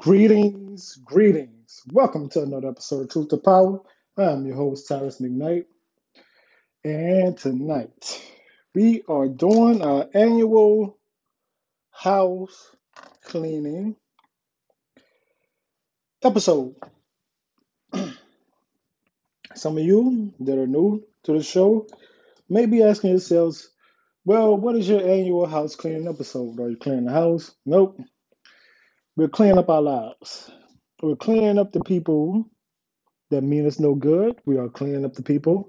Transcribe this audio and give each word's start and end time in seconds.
Greetings, 0.00 0.96
greetings. 1.04 1.82
Welcome 1.92 2.30
to 2.30 2.42
another 2.42 2.70
episode 2.70 3.02
of 3.02 3.10
Truth 3.10 3.28
to 3.28 3.36
Power. 3.36 3.80
I'm 4.16 4.46
your 4.46 4.56
host, 4.56 4.88
Tyrus 4.88 5.20
McKnight. 5.20 5.66
And 6.82 7.36
tonight 7.36 8.22
we 8.74 9.02
are 9.06 9.28
doing 9.28 9.82
our 9.82 10.08
annual 10.14 10.96
house 11.90 12.74
cleaning 13.24 13.94
episode. 16.24 16.76
Some 19.54 19.76
of 19.76 19.84
you 19.84 20.32
that 20.40 20.56
are 20.56 20.66
new 20.66 21.04
to 21.24 21.34
the 21.34 21.42
show 21.42 21.86
may 22.48 22.64
be 22.64 22.82
asking 22.82 23.10
yourselves, 23.10 23.68
well, 24.24 24.56
what 24.56 24.76
is 24.76 24.88
your 24.88 25.06
annual 25.06 25.44
house 25.44 25.76
cleaning 25.76 26.08
episode? 26.08 26.58
Are 26.58 26.70
you 26.70 26.78
cleaning 26.78 27.04
the 27.04 27.12
house? 27.12 27.54
Nope. 27.66 28.00
We're 29.20 29.28
cleaning 29.28 29.58
up 29.58 29.68
our 29.68 29.82
lives. 29.82 30.50
We're 31.02 31.14
cleaning 31.14 31.58
up 31.58 31.72
the 31.72 31.84
people 31.84 32.46
that 33.28 33.42
mean 33.42 33.66
us 33.66 33.78
no 33.78 33.94
good. 33.94 34.40
We 34.46 34.56
are 34.56 34.70
cleaning 34.70 35.04
up 35.04 35.12
the 35.12 35.22
people 35.22 35.68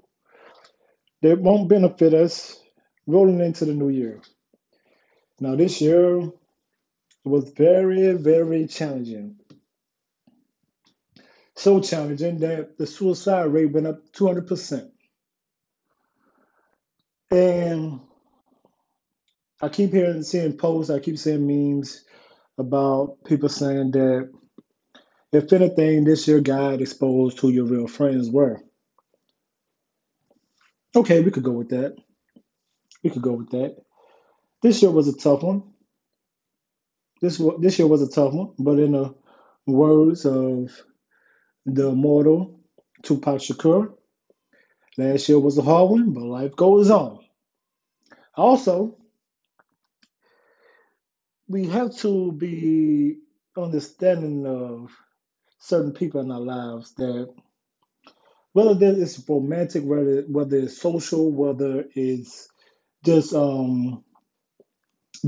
that 1.20 1.38
won't 1.38 1.68
benefit 1.68 2.14
us 2.14 2.58
rolling 3.06 3.40
into 3.40 3.66
the 3.66 3.74
new 3.74 3.90
year. 3.90 4.22
Now, 5.38 5.54
this 5.54 5.82
year 5.82 6.30
was 7.26 7.50
very, 7.50 8.14
very 8.14 8.68
challenging. 8.68 9.36
So 11.54 11.80
challenging 11.80 12.38
that 12.38 12.78
the 12.78 12.86
suicide 12.86 13.52
rate 13.52 13.70
went 13.70 13.86
up 13.86 14.12
200%. 14.14 14.90
And 17.30 18.00
I 19.60 19.68
keep 19.68 19.92
hearing, 19.92 20.22
seeing 20.22 20.56
posts, 20.56 20.90
I 20.90 21.00
keep 21.00 21.18
seeing 21.18 21.46
memes 21.46 22.02
about 22.58 23.18
people 23.24 23.48
saying 23.48 23.92
that 23.92 24.30
if 25.32 25.52
anything, 25.52 26.04
this 26.04 26.28
year 26.28 26.40
God 26.40 26.80
exposed 26.80 27.40
who 27.40 27.48
your 27.48 27.64
real 27.64 27.88
friends 27.88 28.30
were. 28.30 28.60
Okay, 30.94 31.22
we 31.22 31.30
could 31.30 31.42
go 31.42 31.52
with 31.52 31.70
that. 31.70 31.96
We 33.02 33.10
could 33.10 33.22
go 33.22 33.32
with 33.32 33.50
that. 33.50 33.76
This 34.62 34.82
year 34.82 34.90
was 34.90 35.08
a 35.08 35.16
tough 35.16 35.42
one. 35.42 35.62
This 37.22 37.40
this 37.60 37.78
year 37.78 37.88
was 37.88 38.02
a 38.02 38.10
tough 38.10 38.34
one, 38.34 38.52
but 38.58 38.78
in 38.78 38.92
the 38.92 39.14
words 39.66 40.26
of 40.26 40.70
the 41.64 41.88
immortal 41.88 42.60
Tupac 43.02 43.40
Shakur, 43.40 43.94
last 44.98 45.28
year 45.28 45.38
was 45.38 45.56
a 45.56 45.62
hard 45.62 45.90
one, 45.90 46.12
but 46.12 46.24
life 46.24 46.54
goes 46.56 46.90
on. 46.90 47.20
Also, 48.34 48.98
we 51.48 51.68
have 51.68 51.96
to 51.98 52.32
be 52.32 53.18
understanding 53.56 54.46
of 54.46 54.90
certain 55.60 55.92
people 55.92 56.20
in 56.20 56.30
our 56.32 56.40
lives 56.40 56.94
that 56.96 57.32
whether 58.52 58.76
it's 59.02 59.22
romantic, 59.28 59.84
whether 59.84 60.22
whether 60.28 60.58
it's 60.58 60.80
social, 60.80 61.30
whether 61.32 61.84
it's 61.94 62.48
just 63.04 63.34
um 63.34 64.04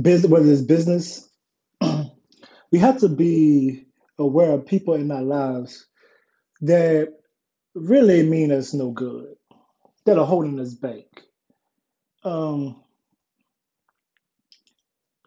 business, 0.00 0.30
whether 0.30 0.50
it's 0.52 0.62
business, 0.62 1.28
we 2.72 2.78
have 2.80 3.00
to 3.00 3.08
be 3.08 3.86
aware 4.18 4.52
of 4.52 4.66
people 4.66 4.94
in 4.94 5.10
our 5.12 5.22
lives 5.22 5.86
that 6.62 7.14
really 7.74 8.24
mean 8.24 8.52
us 8.52 8.74
no 8.74 8.90
good, 8.92 9.34
that 10.06 10.18
are 10.18 10.26
holding 10.26 10.60
us 10.60 10.74
back. 10.74 11.04
Um, 12.24 12.83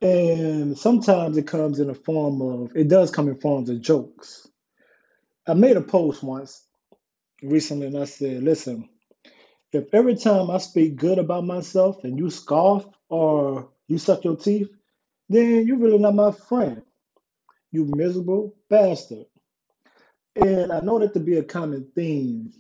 and 0.02 0.78
sometimes 0.78 1.38
it 1.38 1.48
comes 1.48 1.80
in 1.80 1.90
a 1.90 1.96
form 1.96 2.42
of, 2.42 2.76
it 2.76 2.88
does 2.88 3.12
come 3.12 3.28
in 3.28 3.36
forms 3.40 3.70
of 3.70 3.82
jokes. 3.82 4.48
I 5.48 5.54
made 5.54 5.78
a 5.78 5.82
post 5.82 6.24
once 6.24 6.64
recently 7.42 7.88
and 7.88 7.98
I 7.98 8.06
said, 8.06 8.44
listen, 8.44 8.90
if 9.74 9.94
every 9.94 10.16
time 10.16 10.52
I 10.52 10.60
speak 10.60 10.96
good 10.98 11.20
about 11.20 11.46
myself 11.46 12.04
and 12.04 12.18
you 12.18 12.30
scoff 12.30 12.86
or 13.10 13.70
you 13.88 13.98
suck 13.98 14.24
your 14.24 14.38
teeth, 14.38 14.70
then 15.30 15.68
you're 15.68 15.78
really 15.78 16.00
not 16.00 16.16
my 16.16 16.32
friend. 16.32 16.84
You 17.72 17.86
miserable 17.86 18.56
bastard. 18.70 19.26
And 20.36 20.72
I 20.72 20.82
know 20.82 21.00
that 21.00 21.14
to 21.16 21.20
be 21.20 21.38
a 21.38 21.44
common 21.44 21.92
theme 21.96 22.54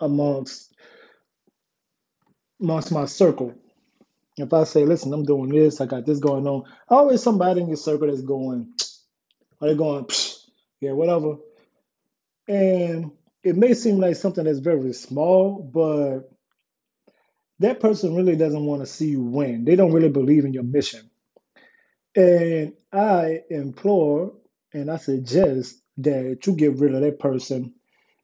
amongst 0.00 0.74
amongst 2.60 2.92
my 2.92 3.06
circle. 3.06 3.54
If 4.36 4.52
I 4.52 4.64
say, 4.64 4.84
listen, 4.84 5.12
I'm 5.12 5.24
doing 5.24 5.50
this, 5.50 5.80
I 5.80 5.86
got 5.86 6.06
this 6.06 6.18
going 6.20 6.46
on, 6.46 6.64
always 6.88 7.22
somebody 7.22 7.60
in 7.62 7.68
your 7.68 7.76
circle 7.76 8.08
that's 8.08 8.22
going, 8.22 8.72
are 9.60 9.68
they 9.68 9.76
going, 9.76 10.08
yeah, 10.80 10.92
whatever. 10.92 11.36
And 12.48 13.12
it 13.44 13.56
may 13.56 13.74
seem 13.74 13.98
like 13.98 14.16
something 14.16 14.44
that's 14.44 14.60
very 14.60 14.92
small, 14.94 15.62
but 15.72 16.30
that 17.60 17.80
person 17.80 18.16
really 18.16 18.36
doesn't 18.36 18.64
want 18.66 18.82
to 18.82 18.86
see 18.86 19.08
you 19.10 19.22
win. 19.22 19.64
They 19.64 19.76
don't 19.76 19.92
really 19.92 20.10
believe 20.10 20.44
in 20.44 20.54
your 20.54 20.64
mission. 20.64 21.10
And 22.16 22.74
I 22.92 23.42
implore 23.50 24.34
and 24.72 24.90
I 24.90 24.98
suggest 24.98 25.80
that 25.98 26.40
you 26.46 26.54
get 26.54 26.78
rid 26.78 26.94
of 26.94 27.02
that 27.02 27.18
person 27.20 27.74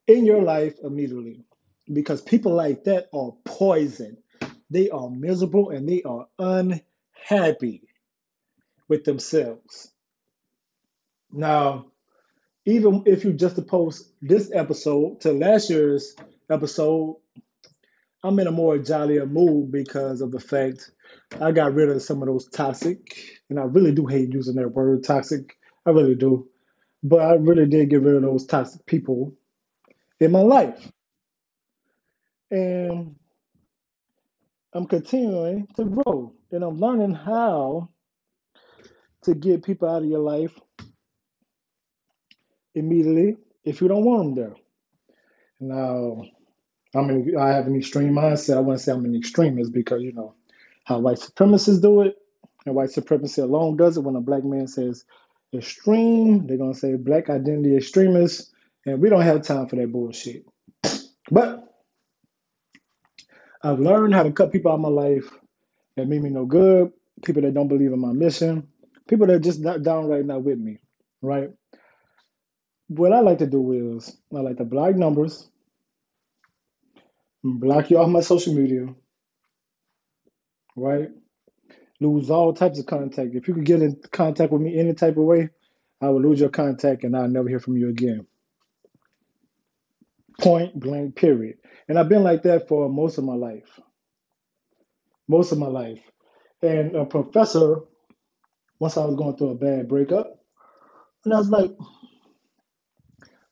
in 0.07 0.27
your 0.27 0.43
life 0.43 0.75
immediately 0.83 1.45
because 1.93 2.23
people 2.23 2.55
like 2.55 2.85
that 2.85 3.09
are 3.15 3.33
poison. 3.45 4.19
They 4.71 4.89
are 4.91 5.11
miserable 5.11 5.71
and 5.71 5.89
they 5.89 6.03
are 6.03 6.29
unhappy 6.39 7.83
with 8.89 9.05
themselves. 9.05 9.91
Now, 11.33 11.87
even 12.67 13.05
if 13.07 13.25
you 13.25 13.33
just 13.33 13.67
post 13.67 14.13
this 14.23 14.51
episode 14.53 15.21
to 15.23 15.33
last 15.33 15.71
year's 15.71 16.15
episode, 16.49 17.17
I'm 18.23 18.39
in 18.39 18.47
a 18.47 18.53
more 18.53 18.79
jollier 18.79 19.27
mood 19.27 19.73
because 19.73 20.21
of 20.21 20.31
the 20.31 20.41
fact 20.41 20.91
I 21.41 21.53
got 21.53 21.75
rid 21.75 21.89
of 21.89 22.03
some 22.03 22.23
of 22.23 22.29
those 22.29 22.49
toxic, 22.49 23.41
and 23.49 23.59
I 23.59 23.63
really 23.63 23.93
do 23.93 24.07
hate 24.07 24.33
using 24.33 24.57
that 24.57 24.69
word 24.69 25.05
toxic. 25.05 25.57
I 25.87 25.91
really 25.91 26.17
do. 26.17 26.49
But 27.03 27.21
I 27.21 27.35
really 27.35 27.67
did 27.67 27.89
get 27.91 28.03
rid 28.03 28.17
of 28.17 28.23
those 28.23 28.47
toxic 28.47 28.85
people 28.85 29.33
in 30.19 30.33
my 30.33 30.41
life. 30.41 30.93
And 32.51 33.17
I'm 34.73 34.87
continuing 34.87 35.67
to 35.77 35.85
grow 35.85 36.33
and 36.53 36.65
I'm 36.65 36.79
learning 36.79 37.15
how 37.15 37.89
to 39.23 39.35
get 39.35 39.65
people 39.65 39.89
out 39.89 40.03
of 40.03 40.09
your 40.09 40.21
life 40.21 40.59
immediately 42.75 43.37
if 43.65 43.81
you 43.81 43.89
don't 43.89 44.05
want 44.05 44.35
them 44.37 44.45
there. 44.45 44.55
Now, 45.61 46.23
I'm 46.95 47.37
I 47.39 47.49
have 47.51 47.67
an 47.67 47.77
extreme 47.77 48.13
mindset. 48.13 48.57
I 48.57 48.61
want 48.61 48.79
to 48.79 48.85
say 48.85 48.93
I'm 48.93 49.05
an 49.05 49.15
extremist 49.15 49.73
because 49.73 50.03
you 50.03 50.13
know 50.13 50.35
how 50.85 50.99
white 50.99 51.19
supremacists 51.19 51.83
do 51.83 52.03
it, 52.03 52.17
and 52.67 52.75
white 52.75 52.91
supremacy 52.91 53.43
alone 53.43 53.77
does 53.77 53.97
it. 53.97 54.01
When 54.01 54.17
a 54.17 54.21
black 54.21 54.45
man 54.45 54.67
says 54.67 55.05
extreme, 55.55 56.47
they're 56.47 56.59
gonna 56.59 56.75
say 56.75 56.97
black 56.97 57.31
identity 57.31 57.77
extremists, 57.77 58.53
and 58.87 59.01
we 59.01 59.09
don't 59.09 59.23
have 59.23 59.43
time 59.43 59.69
for 59.69 59.77
that 59.77 59.93
bullshit. 59.93 60.45
But 61.31 61.70
I've 63.63 63.81
learned 63.81 64.15
how 64.15 64.25
to 64.25 64.33
cut 64.33 64.53
people 64.53 64.73
out 64.73 64.77
of 64.77 64.81
my 64.83 64.89
life 64.89 65.31
that 65.97 66.09
mean 66.09 66.23
me 66.25 66.31
no 66.31 66.47
good, 66.47 66.93
people 67.25 67.43
that 67.43 67.55
don't 67.55 67.69
believe 67.69 67.93
in 67.93 68.01
my 68.01 68.13
mission, 68.13 68.69
people 69.09 69.27
that 69.29 69.35
are 69.37 69.41
just 69.41 69.61
not 69.61 69.83
downright 69.83 70.27
not 70.27 70.45
with 70.45 70.59
me, 70.59 70.79
right? 71.23 71.51
What 72.89 73.13
I 73.13 73.21
like 73.21 73.39
to 73.39 73.47
do 73.47 73.97
is 73.97 74.17
I 74.35 74.41
like 74.41 74.59
to 74.59 74.65
block 74.65 74.97
numbers, 74.97 75.49
block 77.45 77.91
you 77.91 77.99
off 77.99 78.09
my 78.11 78.21
social 78.23 78.55
media, 78.55 78.89
right? 80.77 81.11
Lose 82.01 82.31
all 82.31 82.53
types 82.55 82.79
of 82.81 82.87
contact. 82.87 83.35
If 83.35 83.49
you 83.49 83.55
could 83.55 83.67
get 83.67 83.83
in 83.83 84.01
contact 84.13 84.53
with 84.53 84.63
me 84.63 84.79
any 84.79 84.95
type 84.95 85.17
of 85.19 85.25
way, 85.25 85.51
I 86.01 86.11
will 86.11 86.23
lose 86.23 86.41
your 86.41 86.51
contact 86.51 87.05
and 87.05 87.17
I'll 87.17 87.29
never 87.29 87.49
hear 87.49 87.61
from 87.61 87.77
you 87.79 87.91
again. 87.91 88.27
Point 90.41 90.79
blank, 90.79 91.17
period. 91.17 91.59
And 91.89 91.99
I've 91.99 92.09
been 92.09 92.23
like 92.23 92.43
that 92.45 92.69
for 92.69 92.89
most 92.89 93.19
of 93.19 93.25
my 93.25 93.35
life. 93.35 93.79
Most 95.29 95.53
of 95.53 95.59
my 95.59 95.67
life. 95.67 96.01
And 96.63 96.97
a 96.97 97.05
professor, 97.05 97.77
once 98.79 98.97
I 98.97 99.05
was 99.05 99.17
going 99.17 99.37
through 99.37 99.51
a 99.51 99.55
bad 99.55 99.89
breakup, 99.89 100.39
and 101.25 101.35
I 101.35 101.39
was 101.39 101.51
like, 101.51 101.73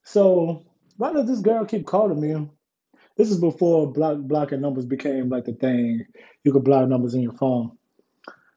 so 0.04 0.64
why 0.96 1.12
does 1.12 1.26
this 1.28 1.40
girl 1.40 1.66
keep 1.66 1.86
calling 1.86 2.20
me? 2.20 2.48
This 3.16 3.30
is 3.30 3.40
before 3.40 3.92
block 3.92 4.18
blocking 4.20 4.60
numbers 4.60 4.86
became 4.86 5.28
like 5.28 5.44
the 5.44 5.52
thing. 5.52 6.04
You 6.44 6.52
could 6.52 6.64
block 6.64 6.88
numbers 6.88 7.14
in 7.14 7.22
your 7.22 7.32
phone. 7.32 7.72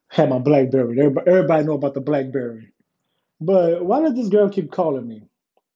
Had 0.09 0.29
my 0.29 0.39
BlackBerry. 0.39 0.99
Everybody, 0.99 1.29
everybody 1.29 1.65
know 1.65 1.73
about 1.73 1.93
the 1.95 2.01
BlackBerry. 2.01 2.73
But 3.39 3.83
why 3.83 4.01
did 4.01 4.15
this 4.15 4.29
girl 4.29 4.49
keep 4.49 4.71
calling 4.71 5.07
me? 5.07 5.23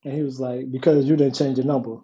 And 0.04 0.14
he 0.14 0.24
was 0.24 0.40
like, 0.40 0.72
because 0.72 1.06
you 1.06 1.16
didn't 1.16 1.36
change 1.36 1.58
your 1.58 1.66
number. 1.66 1.98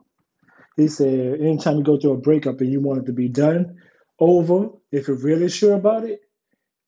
He 0.82 0.88
said, 0.88 1.40
anytime 1.40 1.78
you 1.78 1.84
go 1.84 2.00
through 2.00 2.14
a 2.14 2.18
breakup 2.18 2.60
and 2.60 2.72
you 2.72 2.82
want 2.82 3.04
it 3.04 3.06
to 3.06 3.14
be 3.14 3.30
done 3.30 3.78
over, 4.20 4.70
if 4.92 5.08
you're 5.08 5.18
really 5.18 5.48
sure 5.48 5.76
about 5.76 6.06
it, 6.06 6.22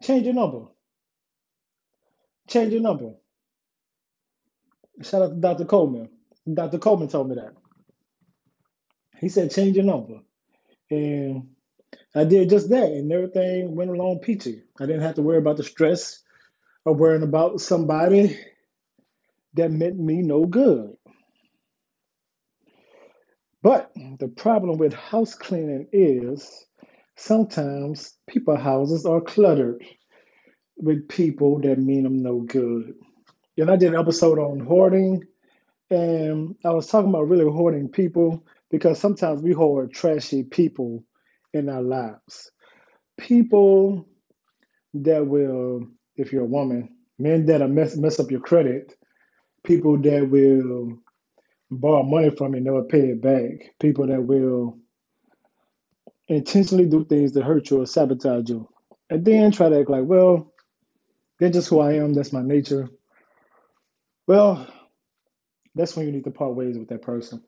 change 0.02 0.26
your 0.26 0.34
number. 0.34 0.66
Change 2.48 2.74
your 2.74 2.82
number. 2.82 3.14
Shout 5.04 5.22
out 5.22 5.30
to 5.30 5.36
Dr. 5.36 5.66
Coleman. 5.66 6.10
Dr. 6.52 6.80
Coleman 6.80 7.08
told 7.08 7.30
me 7.30 7.36
that. 7.36 7.54
He 9.20 9.30
said, 9.30 9.52
change 9.52 9.76
your 9.76 9.86
number. 9.86 10.22
And 10.90 11.50
I 12.16 12.24
did 12.24 12.50
just 12.50 12.70
that, 12.70 12.92
and 12.92 13.12
everything 13.12 13.76
went 13.76 13.92
along 13.92 14.22
peachy. 14.24 14.64
I 14.80 14.88
didn't 14.88 15.04
have 15.04 15.16
to 15.16 15.22
worry 15.22 15.38
about 15.38 15.58
the 15.58 15.64
stress 15.64 16.24
of 16.86 16.98
worrying 16.98 17.22
about 17.22 17.62
somebody 17.62 18.40
that 19.54 19.72
meant 19.72 20.00
me 20.00 20.24
no 20.24 20.46
good. 20.46 20.98
But 23.64 23.94
the 24.20 24.28
problem 24.28 24.78
with 24.78 24.94
house 24.94 25.36
cleaning 25.36 25.88
is 25.94 26.68
sometimes 27.16 28.18
people 28.30 28.58
houses 28.58 29.06
are 29.06 29.22
cluttered 29.22 29.84
with 30.78 31.08
people 31.08 31.62
that 31.62 31.80
mean 31.80 32.04
them 32.04 32.22
no 32.22 32.42
good. 32.42 32.94
And 33.58 33.72
I 33.72 33.78
did 33.78 33.94
an 33.94 34.00
episode 34.00 34.40
on 34.40 34.60
hoarding, 34.60 35.24
and 35.90 36.56
I 36.66 36.72
was 36.72 36.88
talking 36.88 37.10
about 37.10 37.30
really 37.30 37.50
hoarding 37.50 37.90
people 37.90 38.46
because 38.70 39.00
sometimes 39.00 39.42
we 39.42 39.54
hoard 39.54 39.94
trashy 39.94 40.44
people 40.44 41.06
in 41.54 41.70
our 41.70 41.84
lives. 41.84 42.52
People 43.18 44.08
that 44.96 45.26
will, 45.26 45.88
if 46.18 46.34
you're 46.34 46.44
a 46.44 46.48
woman, 46.48 46.90
men 47.20 47.46
that'll 47.46 47.70
mess, 47.70 47.96
mess 47.96 48.20
up 48.20 48.32
your 48.32 48.42
credit, 48.42 48.94
people 49.64 49.98
that 50.02 50.30
will 50.30 51.00
borrow 51.80 52.04
money 52.04 52.30
from 52.32 52.56
you 52.56 52.62
never 52.62 52.84
pay 52.84 53.10
it 53.10 53.22
back, 53.22 53.74
people 53.80 54.08
that 54.08 54.22
will 54.22 54.78
intentionally 56.28 56.86
do 56.86 57.06
things 57.06 57.34
to 57.34 57.44
hurt 57.44 57.70
you 57.70 57.82
or 57.82 57.86
sabotage 57.86 58.50
you, 58.50 58.68
and 59.10 59.26
then 59.26 59.52
try 59.52 59.70
to 59.70 59.80
act 59.80 59.90
like, 59.90 60.06
well, 60.06 60.54
they're 61.40 61.50
just 61.50 61.70
who 61.70 61.80
I 61.80 61.94
am, 61.94 62.14
that's 62.14 62.34
my 62.34 62.42
nature. 62.42 62.90
Well, 64.28 64.68
that's 65.76 65.96
when 65.96 66.06
you 66.06 66.12
need 66.12 66.24
to 66.26 66.32
part 66.32 66.56
ways 66.56 66.78
with 66.78 66.90
that 66.90 67.02
person. 67.02 67.44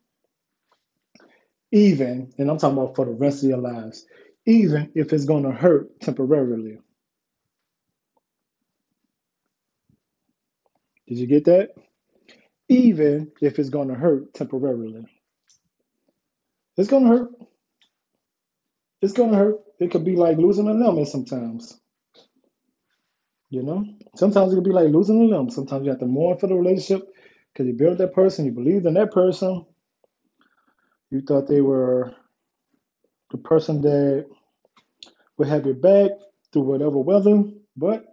Even, 1.71 2.31
and 2.37 2.49
I'm 2.49 2.57
talking 2.57 2.77
about 2.77 2.95
for 2.95 3.05
the 3.05 3.11
rest 3.11 3.43
of 3.43 3.49
your 3.49 3.59
lives, 3.59 4.05
even 4.45 4.91
if 4.95 5.13
it's 5.13 5.25
going 5.25 5.43
to 5.43 5.51
hurt 5.51 5.99
temporarily. 5.99 6.79
Did 11.07 11.19
you 11.19 11.27
get 11.27 11.45
that? 11.45 11.69
Even 12.69 13.31
if 13.41 13.59
it's 13.59 13.69
going 13.69 13.89
to 13.89 13.95
hurt 13.95 14.33
temporarily. 14.33 15.05
It's 16.77 16.89
going 16.89 17.03
to 17.03 17.09
hurt. 17.09 17.29
It's 19.01 19.13
going 19.13 19.31
to 19.31 19.37
hurt. 19.37 19.55
It 19.79 19.91
could 19.91 20.05
be 20.05 20.15
like 20.15 20.37
losing 20.37 20.67
a 20.67 20.73
limb 20.73 21.05
sometimes. 21.05 21.79
You 23.49 23.63
know, 23.63 23.85
sometimes 24.15 24.51
it 24.51 24.55
could 24.55 24.63
be 24.63 24.71
like 24.71 24.89
losing 24.89 25.21
a 25.21 25.25
limb. 25.25 25.49
Sometimes 25.49 25.85
you 25.85 25.91
have 25.91 25.99
to 25.99 26.07
mourn 26.07 26.37
for 26.37 26.47
the 26.47 26.55
relationship 26.55 27.07
because 27.53 27.67
you 27.67 27.73
built 27.73 27.99
that 27.99 28.13
person, 28.13 28.45
you 28.45 28.51
believed 28.51 28.85
in 28.85 28.95
that 28.95 29.11
person, 29.11 29.65
you 31.11 31.21
thought 31.21 31.47
they 31.47 31.61
were 31.61 32.13
the 33.31 33.37
person 33.37 33.81
that 33.81 34.25
would 35.37 35.47
have 35.47 35.65
your 35.65 35.75
back 35.75 36.11
through 36.51 36.63
whatever 36.63 36.97
weather, 36.97 37.43
but 37.77 38.05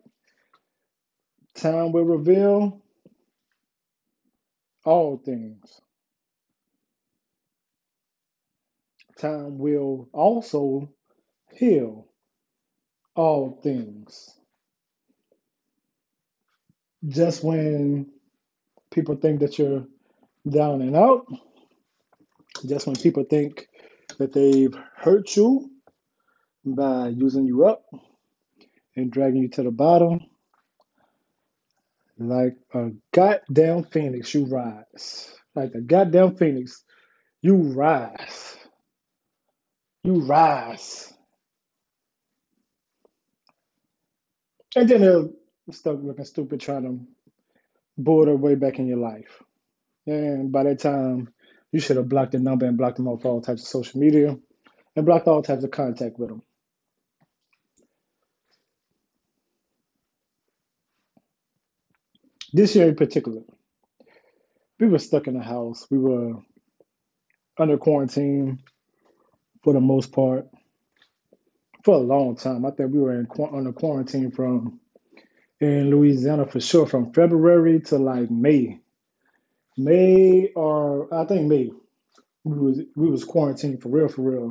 time 1.56 1.92
will 1.92 2.04
reveal 2.04 2.81
all 4.84 5.20
things. 5.24 5.80
Time 9.18 9.58
will 9.58 10.08
also 10.12 10.90
heal 11.54 12.08
all 13.14 13.60
things. 13.62 14.30
Just 17.06 17.44
when 17.44 18.06
people 18.92 19.16
think 19.16 19.40
that 19.40 19.58
you're 19.58 19.86
down 20.48 20.82
and 20.82 20.96
out, 20.96 21.26
just 22.66 22.86
when 22.86 22.96
people 22.96 23.24
think 23.24 23.68
that 24.18 24.32
they've 24.32 24.74
hurt 24.96 25.36
you 25.36 25.70
by 26.64 27.08
using 27.08 27.44
you 27.46 27.66
up 27.66 27.84
and 28.96 29.10
dragging 29.10 29.42
you 29.42 29.48
to 29.48 29.62
the 29.62 29.70
bottom, 29.70 30.20
like 32.28 32.56
a 32.74 32.90
goddamn 33.12 33.84
phoenix, 33.84 34.34
you 34.34 34.46
rise. 34.46 35.32
Like 35.54 35.74
a 35.74 35.80
goddamn 35.80 36.36
phoenix, 36.36 36.82
you 37.42 37.56
rise. 37.56 38.56
You 40.04 40.20
rise. 40.20 41.12
And 44.74 44.88
then 44.88 45.00
they'll 45.02 45.30
start 45.70 46.02
looking 46.02 46.24
stupid 46.24 46.60
trying 46.60 46.82
to 46.84 46.98
bull 47.98 48.24
their 48.24 48.36
way 48.36 48.54
back 48.54 48.78
in 48.78 48.86
your 48.86 48.98
life. 48.98 49.42
And 50.06 50.50
by 50.50 50.64
that 50.64 50.80
time, 50.80 51.32
you 51.70 51.80
should 51.80 51.96
have 51.96 52.08
blocked 52.08 52.32
the 52.32 52.38
number 52.38 52.66
and 52.66 52.78
blocked 52.78 52.96
them 52.96 53.08
off 53.08 53.24
all 53.24 53.40
types 53.40 53.62
of 53.62 53.68
social 53.68 54.00
media 54.00 54.36
and 54.96 55.06
blocked 55.06 55.28
all 55.28 55.42
types 55.42 55.64
of 55.64 55.70
contact 55.70 56.18
with 56.18 56.30
them. 56.30 56.42
This 62.52 62.76
year 62.76 62.88
in 62.88 62.96
particular, 62.96 63.42
we 64.80 64.88
were 64.88 64.98
stuck 64.98 65.28
in 65.28 65.34
the 65.34 65.42
house. 65.44 65.86
We 65.90 65.98
were 65.98 66.34
under 67.58 67.78
quarantine 67.78 68.60
for 69.64 69.72
the 69.74 69.80
most 69.80 70.12
part 70.12 70.48
for 71.84 71.96
a 71.96 71.98
long 71.98 72.36
time. 72.36 72.66
I 72.66 72.70
think 72.72 72.92
we 72.92 73.00
were 73.00 73.14
in 73.20 73.28
under 73.52 73.72
quarantine 73.72 74.30
from 74.32 74.80
in 75.60 75.90
Louisiana 75.90 76.46
for 76.46 76.60
sure 76.60 76.86
from 76.86 77.12
February 77.12 77.80
to 77.82 77.98
like 77.98 78.30
May. 78.30 78.80
May 79.78 80.50
or 80.56 81.12
I 81.14 81.26
think 81.26 81.48
May. 81.48 81.70
We 82.44 82.58
was 82.58 82.80
we 82.96 83.10
was 83.10 83.24
quarantined 83.24 83.82
for 83.82 83.90
real 83.90 84.08
for 84.08 84.22
real. 84.22 84.50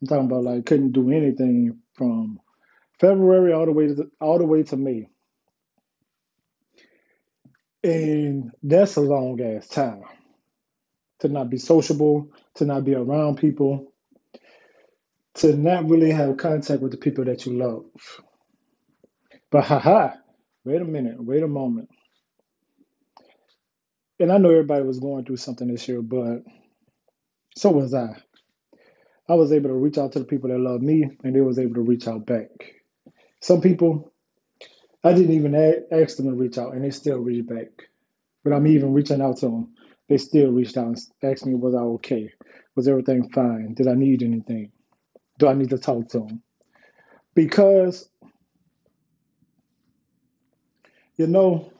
I'm 0.00 0.06
talking 0.08 0.26
about 0.26 0.44
like 0.44 0.66
couldn't 0.66 0.92
do 0.92 1.10
anything 1.10 1.80
from 1.94 2.40
February 3.00 3.52
all 3.52 3.66
the 3.66 3.72
way 3.72 3.88
to 3.88 4.10
all 4.20 4.38
the 4.38 4.46
way 4.46 4.62
to 4.64 4.76
May. 4.76 5.08
And 7.86 8.52
that's 8.64 8.96
a 8.96 9.02
long 9.02 9.40
ass 9.42 9.68
time 9.68 10.04
to 11.20 11.28
not 11.28 11.50
be 11.50 11.58
sociable, 11.58 12.30
to 12.56 12.64
not 12.66 12.84
be 12.84 12.94
around 12.94 13.38
people, 13.38 13.92
to 15.36 15.56
not 15.56 15.88
really 15.88 16.10
have 16.12 16.36
contact 16.38 16.82
with 16.82 16.92
the 16.92 16.98
people 16.98 17.24
that 17.26 17.46
you 17.46 17.54
love. 17.54 17.84
But 19.50 19.64
haha, 19.64 20.10
wait 20.64 20.82
a 20.82 20.86
minute, 20.86 21.16
wait 21.22 21.42
a 21.42 21.48
moment. 21.48 21.90
And 24.20 24.32
I 24.32 24.38
know 24.38 24.50
everybody 24.50 24.84
was 24.84 25.00
going 25.00 25.24
through 25.26 25.38
something 25.38 25.68
this 25.68 25.88
year, 25.88 26.02
but 26.02 26.40
so 27.56 27.70
was 27.70 27.94
I. 27.94 28.16
I 29.28 29.34
was 29.34 29.52
able 29.52 29.70
to 29.70 29.74
reach 29.76 29.98
out 29.98 30.12
to 30.12 30.20
the 30.20 30.24
people 30.26 30.50
that 30.50 30.58
love 30.58 30.82
me, 30.82 31.04
and 31.24 31.34
they 31.36 31.40
was 31.42 31.58
able 31.58 31.74
to 31.76 31.82
reach 31.82 32.08
out 32.08 32.26
back. 32.26 32.50
Some 33.40 33.60
people, 33.62 34.12
I 35.06 35.12
didn't 35.12 35.34
even 35.34 35.54
ask 35.92 36.16
them 36.16 36.26
to 36.26 36.32
reach 36.34 36.58
out, 36.58 36.74
and 36.74 36.84
they 36.84 36.90
still 36.90 37.18
reached 37.18 37.48
back. 37.48 37.68
But 38.44 38.52
I'm 38.52 38.66
even 38.66 38.92
reaching 38.92 39.22
out 39.22 39.38
to 39.38 39.46
them. 39.46 39.74
They 40.08 40.18
still 40.18 40.50
reached 40.50 40.76
out 40.76 40.86
and 40.86 40.98
asked 41.22 41.46
me, 41.46 41.54
was 41.54 41.74
I 41.74 41.80
okay? 41.80 42.32
Was 42.74 42.88
everything 42.88 43.30
fine? 43.30 43.74
Did 43.74 43.88
I 43.88 43.94
need 43.94 44.22
anything? 44.22 44.72
Do 45.38 45.48
I 45.48 45.54
need 45.54 45.70
to 45.70 45.78
talk 45.78 46.08
to 46.10 46.20
them? 46.20 46.42
Because, 47.34 48.08
you 51.16 51.26
know, 51.26 51.72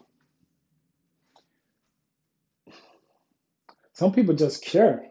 some 3.92 4.12
people 4.12 4.34
just 4.34 4.64
care. 4.64 5.04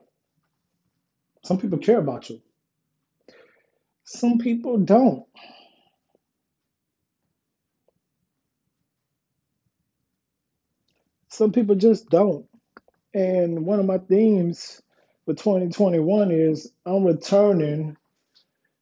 Some 1.43 1.60
people 1.60 1.79
care 1.79 2.00
about 2.00 2.29
you. 2.29 2.41
Some 4.03 4.38
people 4.38 4.77
don't. 4.77 5.25
Some 11.36 11.51
people 11.51 11.75
just 11.75 12.10
don't. 12.10 12.46
And 13.13 13.65
one 13.65 13.82
of 13.82 13.86
my 13.86 13.98
themes 13.98 14.82
for 15.25 15.34
2021 15.34 16.32
is 16.32 16.72
I'm 16.86 17.04
returning. 17.04 17.98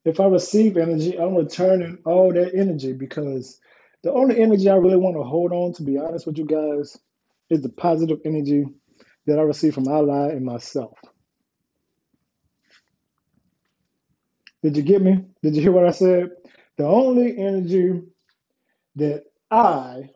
If 0.06 0.20
I 0.20 0.26
receive 0.26 0.78
energy, 0.78 1.18
I'm 1.18 1.36
returning 1.36 1.98
all 2.06 2.32
that 2.32 2.54
energy 2.54 2.94
because 2.94 3.60
the 4.04 4.14
only 4.14 4.40
energy 4.40 4.70
I 4.70 4.76
really 4.76 4.98
want 4.98 5.18
to 5.18 5.24
hold 5.24 5.52
on, 5.52 5.74
to 5.74 5.84
be 5.84 5.98
honest 5.98 6.28
with 6.28 6.38
you 6.38 6.46
guys, 6.46 6.96
is 7.50 7.62
the 7.62 7.70
positive 7.70 8.20
energy 8.24 8.66
that 9.26 9.40
I 9.40 9.42
receive 9.42 9.74
from 9.74 9.88
Allah 9.88 10.30
and 10.30 10.46
myself. 10.46 11.00
Did 14.62 14.78
you 14.78 14.84
get 14.84 15.02
me? 15.02 15.26
Did 15.42 15.56
you 15.56 15.64
hear 15.64 15.72
what 15.72 15.88
I 15.88 15.92
said? 15.92 16.30
The 16.78 16.86
only 16.86 17.36
energy 17.36 18.02
that 18.98 19.24
I 19.52 20.12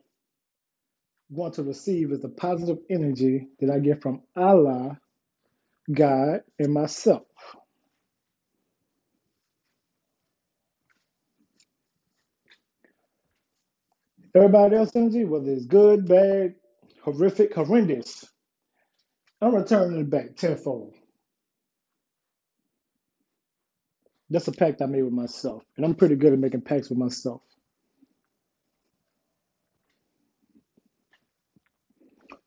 want 1.30 1.56
to 1.56 1.64
receive 1.64 2.12
is 2.12 2.22
the 2.22 2.30
positive 2.30 2.80
energy 2.90 3.48
that 3.60 3.72
I 3.72 3.80
get 3.80 4.02
from 4.02 4.22
Allah, 4.38 5.00
God, 5.94 6.42
and 6.60 6.74
myself. 6.74 7.24
Everybody 14.36 14.78
else 14.78 14.92
energy, 14.96 15.26
whether 15.26 15.52
it's 15.52 15.66
good, 15.66 16.08
bad, 16.08 16.56
horrific, 17.04 17.54
horrendous, 17.56 18.26
I'm 19.42 19.56
returning 19.56 20.00
it 20.02 20.10
back 20.10 20.36
tenfold. 20.38 20.96
That's 24.30 24.48
a 24.50 24.54
pact 24.54 24.82
I 24.82 24.88
made 24.88 25.04
with 25.04 25.14
myself. 25.14 25.64
And 25.78 25.86
I'm 25.86 25.96
pretty 25.96 26.16
good 26.16 26.34
at 26.34 26.40
making 26.40 26.62
pacts 26.62 26.90
with 26.90 27.00
myself. 27.00 27.42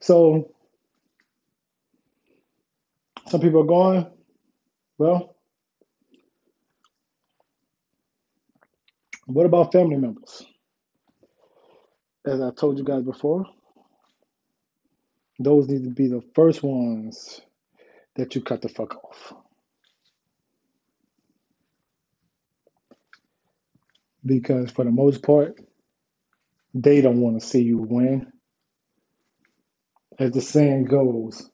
So 0.00 0.50
some 3.28 3.40
people 3.40 3.62
are 3.62 3.66
going, 3.66 4.06
well, 4.98 5.36
what 9.26 9.46
about 9.46 9.72
family 9.72 9.96
members? 9.96 10.44
As 12.26 12.40
I 12.40 12.50
told 12.50 12.78
you 12.78 12.84
guys 12.84 13.02
before, 13.02 13.46
those 15.38 15.68
need 15.68 15.84
to 15.84 15.90
be 15.90 16.08
the 16.08 16.22
first 16.34 16.62
ones 16.62 17.40
that 18.16 18.34
you 18.34 18.42
cut 18.42 18.62
the 18.62 18.68
fuck 18.68 18.96
off. 19.04 19.32
Because 24.24 24.70
for 24.70 24.84
the 24.84 24.90
most 24.90 25.22
part, 25.22 25.58
they 26.74 27.00
don't 27.00 27.20
want 27.20 27.40
to 27.40 27.46
see 27.46 27.62
you 27.62 27.78
win. 27.78 28.29
As 30.20 30.32
the 30.32 30.42
saying 30.42 30.86
goes, 30.86 31.50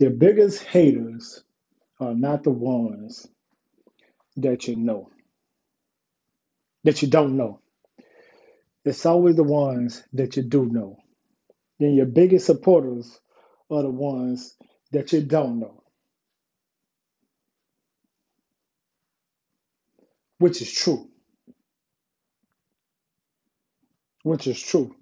your 0.00 0.10
biggest 0.12 0.64
haters 0.64 1.44
are 2.00 2.14
not 2.14 2.44
the 2.44 2.52
ones 2.52 3.28
that 4.36 4.68
you 4.68 4.76
know, 4.76 5.10
that 6.84 7.02
you 7.02 7.08
don't 7.08 7.36
know. 7.36 7.60
It's 8.84 9.06
always 9.06 9.36
the 9.36 9.44
ones 9.44 10.04
that 10.14 10.36
you 10.36 10.44
do 10.44 10.66
know. 10.66 10.98
Then 11.80 11.94
your 11.94 12.06
biggest 12.06 12.46
supporters 12.46 13.20
are 13.70 13.82
the 13.82 13.90
ones 13.90 14.56
that 14.92 15.12
you 15.12 15.22
don't 15.22 15.60
know, 15.60 15.82
which 20.38 20.62
is 20.62 20.72
true. 20.72 21.08
Which 24.24 24.46
is 24.46 24.60
true. 24.60 24.94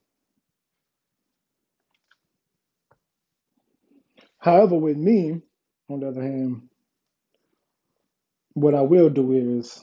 However, 4.45 4.77
with 4.77 4.99
me, 4.99 5.41
on 5.89 6.01
the 6.01 6.09
other 6.09 6.23
hand, 6.23 6.69
what 8.53 8.75
I 8.75 8.83
will 8.83 9.09
do 9.09 9.33
is 9.33 9.83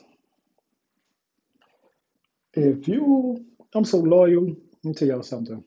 if 2.54 2.86
you, 2.86 3.44
I'm 3.74 3.84
so 3.84 3.98
loyal, 3.98 4.46
let 4.46 4.84
me 4.84 4.94
tell 4.94 5.08
y'all 5.08 5.24
something. 5.24 5.64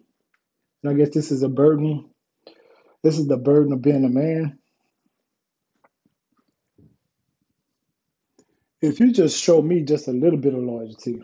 And 0.81 0.93
I 0.93 0.95
guess 0.95 1.13
this 1.13 1.29
is 1.29 1.43
a 1.43 1.49
burden. 1.49 2.09
This 3.03 3.19
is 3.19 3.27
the 3.27 3.35
burden 3.35 3.73
of 3.73 3.81
being 3.81 4.05
a 4.05 4.09
man. 4.09 4.59
If 8.81 9.01
you 9.01 9.11
just 9.11 9.37
show 9.43 9.61
me 9.61 9.81
just 9.81 10.07
a 10.07 10.13
little 10.13 10.39
bit 10.39 10.53
of 10.53 10.63
loyalty, 10.63 11.21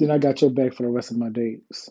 then 0.00 0.10
I 0.10 0.18
got 0.18 0.42
your 0.42 0.50
back 0.50 0.74
for 0.74 0.82
the 0.82 0.88
rest 0.88 1.12
of 1.12 1.18
my 1.18 1.28
days. 1.28 1.90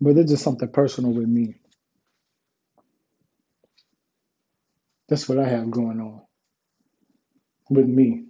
But 0.00 0.16
it's 0.16 0.30
just 0.30 0.44
something 0.44 0.68
personal 0.70 1.12
with 1.12 1.28
me. 1.28 1.56
That's 5.08 5.28
what 5.28 5.38
I 5.38 5.48
have 5.48 5.70
going 5.70 6.00
on 6.00 6.22
with 7.70 7.86
me. 7.86 8.26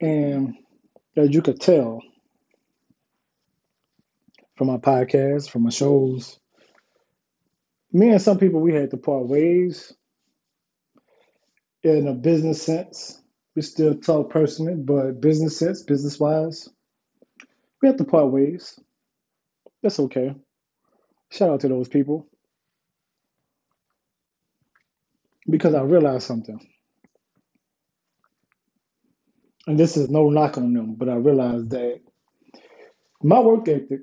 And 0.00 0.56
as 1.16 1.30
you 1.34 1.42
could 1.42 1.60
tell 1.60 2.02
from 4.56 4.68
my 4.68 4.78
podcast, 4.78 5.50
from 5.50 5.62
my 5.64 5.70
shows, 5.70 6.38
me 7.92 8.10
and 8.10 8.22
some 8.22 8.38
people, 8.38 8.60
we 8.60 8.74
had 8.74 8.90
to 8.90 8.96
part 8.96 9.26
ways 9.26 9.92
in 11.82 12.08
a 12.08 12.14
business 12.14 12.62
sense. 12.62 13.20
We 13.56 13.62
still 13.62 13.96
talk 13.96 14.30
personally, 14.30 14.74
but 14.74 15.20
business 15.20 15.58
sense, 15.58 15.82
business 15.82 16.18
wise, 16.20 16.68
we 17.82 17.88
have 17.88 17.98
to 17.98 18.04
part 18.04 18.30
ways. 18.32 18.78
That's 19.82 20.00
okay. 20.00 20.34
Shout 21.30 21.50
out 21.50 21.60
to 21.60 21.68
those 21.68 21.88
people 21.88 22.28
because 25.50 25.74
I 25.74 25.82
realized 25.82 26.24
something. 26.26 26.60
And 29.66 29.78
this 29.78 29.96
is 29.96 30.10
no 30.10 30.30
knock 30.30 30.58
on 30.58 30.74
them, 30.74 30.94
but 30.96 31.08
I 31.08 31.16
realized 31.16 31.70
that 31.70 32.00
my 33.22 33.40
work 33.40 33.68
ethic 33.68 34.02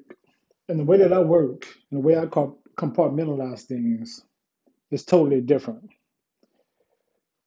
and 0.69 0.79
the 0.79 0.85
way 0.85 0.97
that 0.97 1.13
I 1.13 1.19
work 1.19 1.67
and 1.91 2.01
the 2.01 2.05
way 2.07 2.17
I 2.17 2.25
compartmentalize 2.77 3.63
things 3.63 4.23
is 4.91 5.05
totally 5.05 5.41
different. 5.41 5.89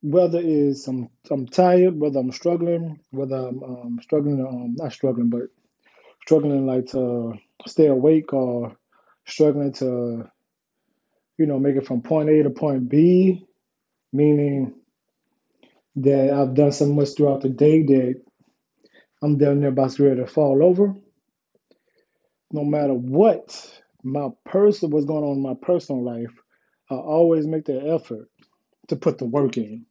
Whether 0.02 0.40
it's 0.43 0.88
I'm, 0.88 1.11
I'm 1.31 1.47
tired, 1.47 1.99
whether 2.00 2.21
I'm 2.21 2.33
struggling, 2.33 3.00
whether 3.11 3.37
I'm 3.37 3.62
um, 3.64 3.99
struggling, 4.02 4.40
um, 4.47 4.75
not 4.78 4.93
struggling, 4.93 5.31
but 5.31 5.43
struggling 6.25 6.66
like 6.66 6.87
to 6.87 7.35
stay 7.66 7.87
awake 7.87 8.33
or 8.33 8.75
struggling 9.26 9.73
to, 9.75 10.25
you 11.37 11.47
know, 11.47 11.59
make 11.59 11.76
it 11.76 11.87
from 11.87 12.00
point 12.00 12.31
A 12.31 12.43
to 12.43 12.50
point 12.50 12.88
B, 12.88 13.45
meaning 14.11 14.75
that 15.97 16.33
I've 16.33 16.54
done 16.54 16.73
so 16.73 16.87
much 16.87 17.11
throughout 17.14 17.43
the 17.43 17.50
day 17.50 17.83
that 17.83 18.23
I'm 19.23 19.37
down 19.37 19.61
there 19.61 19.69
about 19.69 19.99
ready 19.99 20.21
to 20.21 20.26
fall 20.26 20.62
over. 20.64 20.95
No 22.50 22.64
matter 22.64 22.95
what 22.95 23.83
my 24.02 24.28
person 24.45 24.90
what's 24.90 25.07
going 25.07 25.25
on 25.25 25.37
in 25.37 25.43
my 25.43 25.54
personal 25.61 26.02
life, 26.02 26.33
I 26.90 26.95
always 26.95 27.47
make 27.47 27.66
the 27.66 27.81
effort 27.81 28.28
to 28.88 28.97
put 28.97 29.19
the 29.19 29.26
work 29.26 29.59
in. 29.59 29.85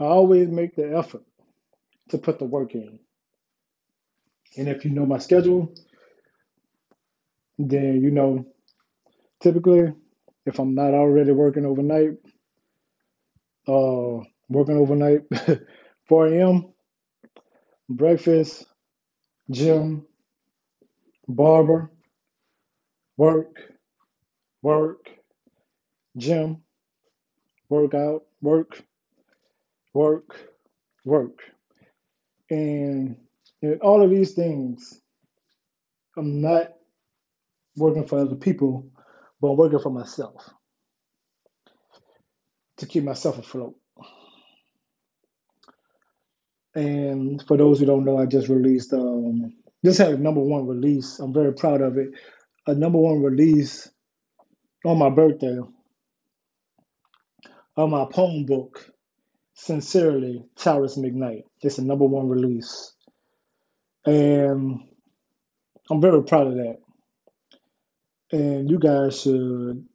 I 0.00 0.04
always 0.04 0.48
make 0.48 0.74
the 0.74 0.96
effort 0.96 1.24
to 2.08 2.18
put 2.18 2.38
the 2.38 2.46
work 2.46 2.74
in. 2.74 2.98
And 4.56 4.68
if 4.68 4.84
you 4.84 4.92
know 4.92 5.06
my 5.06 5.18
schedule, 5.18 5.74
then 7.58 8.00
you 8.02 8.10
know 8.10 8.44
typically 9.40 9.92
if 10.46 10.58
I'm 10.58 10.74
not 10.74 10.94
already 10.94 11.32
working 11.32 11.66
overnight, 11.66 12.18
uh 13.66 14.18
working 14.48 14.76
overnight 14.76 15.22
4 16.08 16.48
a.m. 16.50 16.72
breakfast, 17.90 18.64
gym, 19.50 20.06
barber, 21.28 21.90
work, 23.16 23.76
work, 24.62 25.10
gym, 26.16 26.62
workout, 27.70 28.26
work, 28.42 28.82
work, 29.94 30.48
work. 31.04 31.40
And 32.50 33.16
and 33.62 33.80
all 33.82 34.02
of 34.02 34.10
these 34.10 34.32
things, 34.34 35.00
I'm 36.18 36.40
not 36.42 36.68
working 37.76 38.06
for 38.06 38.20
other 38.20 38.36
people, 38.36 38.90
but 39.40 39.48
I'm 39.50 39.56
working 39.58 39.80
for 39.80 39.90
myself 39.90 40.50
to 42.78 42.86
keep 42.86 43.04
myself 43.04 43.38
afloat. 43.38 43.76
And 46.74 47.42
for 47.48 47.56
those 47.58 47.80
who 47.80 47.86
don't 47.86 48.06
know, 48.06 48.18
I 48.18 48.26
just 48.26 48.48
released 48.48 48.92
um 48.94 49.54
this 49.82 49.98
had 49.98 50.10
a 50.14 50.18
number 50.18 50.42
one 50.42 50.66
release. 50.66 51.18
I'm 51.20 51.34
very 51.34 51.54
proud 51.54 51.82
of 51.82 51.98
it. 51.98 52.10
A 52.66 52.74
number 52.74 52.98
one 52.98 53.22
release 53.22 53.90
on 54.86 54.98
my 54.98 55.10
birthday 55.10 55.58
of 57.76 57.90
my 57.90 58.06
poem 58.12 58.46
book, 58.46 58.90
Sincerely, 59.54 60.44
Tyrus 60.56 60.98
McKnight. 60.98 61.42
It's 61.62 61.78
a 61.78 61.84
number 61.84 62.06
one 62.06 62.28
release. 62.28 62.94
And 64.06 64.80
I'm 65.90 66.00
very 66.00 66.22
proud 66.24 66.48
of 66.48 66.54
that. 66.56 66.78
And 68.32 68.70
you 68.70 68.78
guys 68.78 69.20
should, 69.22 69.86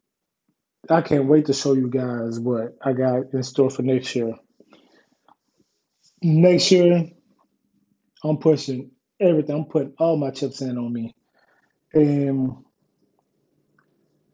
I 0.90 1.00
can't 1.02 1.26
wait 1.26 1.46
to 1.46 1.54
show 1.54 1.74
you 1.74 1.88
guys 1.90 2.40
what 2.40 2.76
I 2.82 2.92
got 2.92 3.32
in 3.32 3.42
store 3.42 3.70
for 3.70 3.82
next 3.82 4.14
year. 4.16 4.34
Next 6.22 6.70
year, 6.72 7.06
I'm 8.24 8.38
pushing 8.38 8.92
everything. 9.20 9.56
I'm 9.56 9.64
putting 9.66 9.94
all 9.98 10.16
my 10.16 10.30
chips 10.30 10.60
in 10.60 10.78
on 10.78 10.92
me. 10.92 11.14
And 11.94 12.64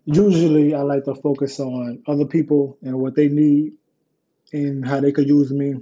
usually 0.04 0.74
I 0.74 0.82
like 0.82 1.04
to 1.04 1.14
focus 1.14 1.60
on 1.60 2.02
other 2.06 2.26
people 2.26 2.78
and 2.82 2.98
what 2.98 3.14
they 3.16 3.28
need 3.28 3.74
and 4.52 4.86
how 4.86 5.00
they 5.00 5.12
could 5.12 5.28
use 5.28 5.50
me 5.52 5.76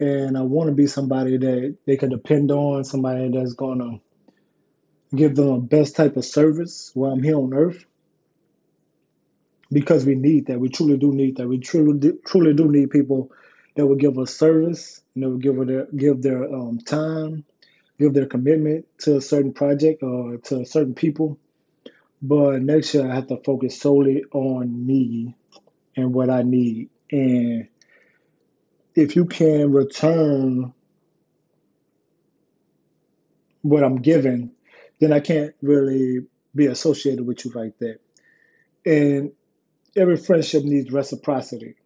and 0.00 0.38
I 0.38 0.42
want 0.42 0.70
to 0.70 0.74
be 0.76 0.88
somebody 0.88 1.38
that 1.38 1.78
they 1.86 1.96
can 1.98 2.10
depend 2.10 2.52
on, 2.52 2.84
somebody 2.84 3.30
that's 3.30 3.54
gonna 3.54 4.00
give 5.14 5.36
them 5.36 5.46
the 5.48 5.58
best 5.60 5.96
type 5.96 6.16
of 6.16 6.24
service 6.24 6.92
while 6.94 7.12
I'm 7.12 7.22
here 7.22 7.36
on 7.38 7.54
earth. 7.54 7.78
because 9.72 10.04
we 10.04 10.14
need 10.14 10.46
that. 10.46 10.60
We 10.60 10.68
truly 10.68 10.96
do 10.98 11.12
need 11.12 11.36
that. 11.36 11.48
We 11.48 11.58
truly 11.58 11.98
do, 11.98 12.18
truly 12.26 12.54
do 12.54 12.70
need 12.70 12.90
people 12.90 13.30
that 13.76 13.86
will 13.86 13.96
give 13.96 14.18
us 14.18 14.34
service, 14.34 15.02
and 15.14 15.24
that 15.24 15.30
will 15.30 15.38
give 15.38 15.66
their 15.66 15.86
give 15.96 16.22
their 16.22 16.44
um, 16.44 16.78
time, 16.78 17.44
give 17.98 18.14
their 18.14 18.26
commitment 18.26 18.86
to 19.00 19.18
a 19.18 19.20
certain 19.20 19.52
project 19.52 20.02
or 20.02 20.38
to 20.38 20.64
certain 20.64 20.94
people. 20.94 21.38
But 22.22 22.62
next 22.62 22.94
year, 22.94 23.10
I 23.10 23.14
have 23.14 23.28
to 23.28 23.38
focus 23.38 23.80
solely 23.80 24.24
on 24.32 24.86
me 24.86 25.36
and 25.96 26.14
what 26.14 26.30
I 26.30 26.42
need. 26.42 26.90
And 27.12 27.68
if 28.94 29.16
you 29.16 29.26
can 29.26 29.72
return 29.72 30.72
what 33.62 33.84
I'm 33.84 33.96
given, 33.96 34.52
then 35.00 35.12
I 35.12 35.20
can't 35.20 35.54
really 35.62 36.26
be 36.54 36.66
associated 36.66 37.26
with 37.26 37.44
you 37.44 37.52
like 37.52 37.78
that. 37.78 37.98
And 38.84 39.32
every 39.96 40.16
friendship 40.16 40.64
needs 40.64 40.90
reciprocity. 40.90 41.76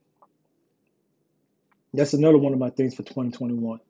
That's 1.92 2.12
another 2.12 2.38
one 2.38 2.52
of 2.52 2.58
my 2.58 2.70
things 2.70 2.94
for 2.94 3.02
2021. 3.02 3.80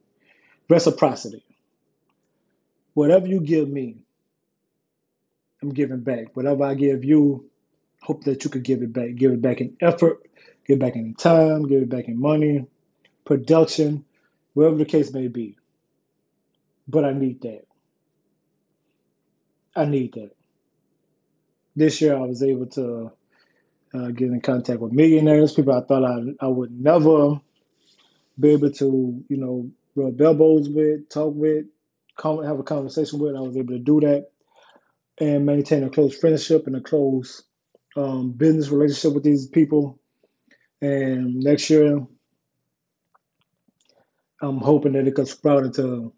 Reciprocity. 0.68 1.44
Whatever 2.94 3.26
you 3.26 3.40
give 3.40 3.68
me, 3.68 4.04
I'm 5.62 5.70
giving 5.70 6.00
back. 6.00 6.36
Whatever 6.36 6.64
I 6.64 6.74
give 6.74 7.04
you, 7.04 7.48
hope 8.02 8.24
that 8.24 8.44
you 8.44 8.50
could 8.50 8.62
give 8.62 8.82
it 8.82 8.92
back. 8.92 9.14
Give 9.14 9.32
it 9.32 9.40
back 9.40 9.60
in 9.60 9.76
effort, 9.80 10.22
give 10.66 10.76
it 10.76 10.80
back 10.80 10.96
in 10.96 11.14
time, 11.14 11.66
give 11.66 11.82
it 11.82 11.88
back 11.88 12.08
in 12.08 12.20
money, 12.20 12.66
production, 13.24 14.04
whatever 14.54 14.76
the 14.76 14.84
case 14.84 15.12
may 15.12 15.28
be. 15.28 15.56
But 16.88 17.04
I 17.04 17.12
need 17.12 17.42
that. 17.42 17.64
I 19.76 19.84
need 19.86 20.14
that. 20.14 20.30
This 21.76 22.00
year 22.00 22.16
I 22.16 22.20
was 22.20 22.42
able 22.42 22.66
to 22.66 23.12
uh, 23.94 24.08
get 24.08 24.28
in 24.28 24.40
contact 24.40 24.80
with 24.80 24.92
millionaires, 24.92 25.54
people 25.54 25.74
I 25.74 25.82
thought 25.86 26.04
I, 26.04 26.44
I 26.44 26.48
would 26.48 26.72
never 26.72 27.40
be 28.38 28.50
able 28.50 28.70
to, 28.72 29.24
you 29.28 29.36
know, 29.36 29.70
rub 29.94 30.20
elbows 30.20 30.68
with, 30.68 31.08
talk 31.08 31.32
with, 31.34 31.66
have 32.22 32.58
a 32.58 32.62
conversation 32.62 33.18
with. 33.18 33.36
I 33.36 33.40
was 33.40 33.56
able 33.56 33.74
to 33.74 33.78
do 33.78 34.00
that 34.00 34.30
and 35.18 35.46
maintain 35.46 35.84
a 35.84 35.90
close 35.90 36.16
friendship 36.16 36.66
and 36.66 36.76
a 36.76 36.80
close 36.80 37.42
um, 37.96 38.32
business 38.32 38.68
relationship 38.70 39.14
with 39.14 39.24
these 39.24 39.46
people. 39.48 40.00
And 40.80 41.36
next 41.36 41.70
year, 41.70 42.04
I'm 44.44 44.58
hoping 44.58 44.92
that 44.92 45.06
it 45.06 45.14
could 45.14 45.28
sprout 45.28 45.64
into 45.64 46.12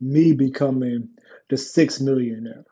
me 0.00 0.32
becoming 0.32 1.10
the 1.48 1.56
sixth 1.56 2.00
millionaire. 2.00 2.64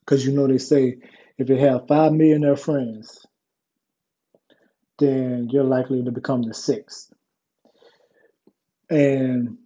Because 0.00 0.24
you 0.24 0.32
know 0.32 0.46
they 0.46 0.58
say 0.58 0.96
if 1.36 1.48
you 1.48 1.56
have 1.56 1.86
five 1.88 2.12
millionaire 2.12 2.56
friends, 2.56 3.26
then 4.98 5.48
you're 5.50 5.64
likely 5.64 6.02
to 6.02 6.10
become 6.10 6.42
the 6.42 6.54
sixth. 6.54 7.12
And 8.88 9.58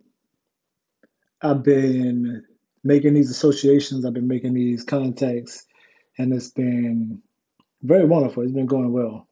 I've 1.40 1.62
been 1.62 2.44
making 2.82 3.14
these 3.14 3.30
associations, 3.30 4.04
I've 4.04 4.14
been 4.14 4.28
making 4.28 4.54
these 4.54 4.82
contacts, 4.82 5.66
and 6.18 6.32
it's 6.32 6.50
been 6.50 7.22
very 7.82 8.06
wonderful. 8.06 8.42
It's 8.42 8.52
been 8.52 8.66
going 8.66 8.92
well. 8.92 9.28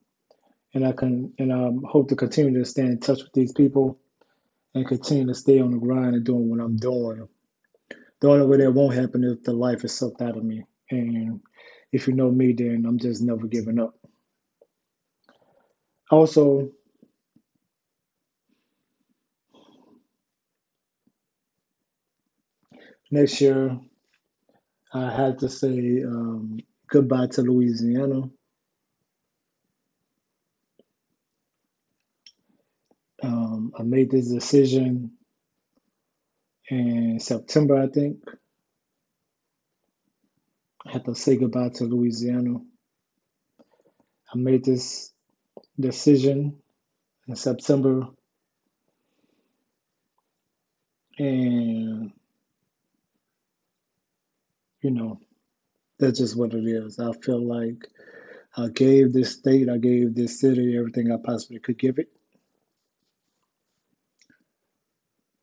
And 0.72 0.86
I 0.86 0.92
can 0.92 1.32
and 1.38 1.52
I 1.52 1.70
hope 1.88 2.08
to 2.08 2.16
continue 2.16 2.58
to 2.58 2.64
stay 2.64 2.82
in 2.82 3.00
touch 3.00 3.22
with 3.22 3.32
these 3.32 3.52
people 3.52 3.98
and 4.74 4.86
continue 4.86 5.26
to 5.26 5.34
stay 5.34 5.60
on 5.60 5.70
the 5.70 5.78
grind 5.78 6.14
and 6.14 6.24
doing 6.24 6.50
what 6.50 6.60
I'm 6.60 6.76
doing. 6.76 7.28
The 8.20 8.28
only 8.28 8.46
way 8.46 8.58
that 8.58 8.72
won't 8.72 8.94
happen 8.94 9.24
is 9.24 9.34
if 9.34 9.44
the 9.44 9.52
life 9.52 9.84
is 9.84 9.96
sucked 9.96 10.22
out 10.22 10.36
of 10.36 10.44
me. 10.44 10.64
And 10.90 11.40
if 11.92 12.08
you 12.08 12.14
know 12.14 12.30
me, 12.30 12.52
then 12.52 12.84
I'm 12.86 12.98
just 12.98 13.22
never 13.22 13.46
giving 13.46 13.78
up. 13.78 13.94
Also, 16.10 16.70
next 23.10 23.40
year, 23.40 23.78
I 24.92 25.10
had 25.10 25.38
to 25.40 25.48
say 25.48 26.02
um, 26.02 26.60
goodbye 26.88 27.26
to 27.28 27.42
Louisiana. 27.42 28.30
Um, 33.64 33.72
I 33.78 33.82
made 33.84 34.10
this 34.10 34.28
decision 34.30 35.12
in 36.70 37.20
September, 37.20 37.76
I 37.76 37.88
think. 37.88 38.18
I 40.86 40.92
had 40.92 41.04
to 41.06 41.14
say 41.14 41.36
goodbye 41.36 41.70
to 41.76 41.84
Louisiana. 41.84 42.56
I 44.34 44.38
made 44.38 44.64
this 44.64 45.12
decision 45.80 46.56
in 47.28 47.36
September, 47.36 48.08
and 51.18 52.12
you 54.82 54.90
know, 54.90 55.20
that's 55.98 56.18
just 56.20 56.36
what 56.36 56.54
it 56.54 56.64
is. 56.66 56.98
I 57.00 57.12
feel 57.12 57.46
like 57.46 57.88
I 58.56 58.68
gave 58.68 59.12
this 59.12 59.32
state, 59.32 59.68
I 59.70 59.78
gave 59.78 60.14
this 60.14 60.40
city 60.40 60.76
everything 60.78 61.12
I 61.12 61.18
possibly 61.24 61.60
could 61.60 61.78
give 61.78 61.98
it. 61.98 62.08